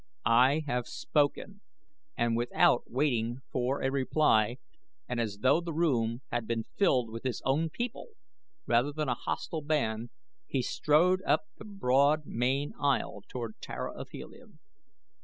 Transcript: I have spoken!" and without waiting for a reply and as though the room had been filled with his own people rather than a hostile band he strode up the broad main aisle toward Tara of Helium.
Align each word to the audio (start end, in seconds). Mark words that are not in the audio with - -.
I 0.25 0.63
have 0.65 0.87
spoken!" 0.87 1.61
and 2.17 2.35
without 2.35 2.89
waiting 2.89 3.41
for 3.51 3.83
a 3.83 3.91
reply 3.91 4.57
and 5.07 5.19
as 5.21 5.37
though 5.43 5.61
the 5.61 5.75
room 5.75 6.23
had 6.31 6.47
been 6.47 6.63
filled 6.75 7.11
with 7.11 7.21
his 7.23 7.39
own 7.45 7.69
people 7.69 8.07
rather 8.65 8.91
than 8.91 9.09
a 9.09 9.13
hostile 9.13 9.61
band 9.61 10.09
he 10.47 10.63
strode 10.63 11.21
up 11.23 11.43
the 11.59 11.65
broad 11.65 12.25
main 12.25 12.73
aisle 12.79 13.21
toward 13.29 13.61
Tara 13.61 13.93
of 13.93 14.09
Helium. 14.09 14.57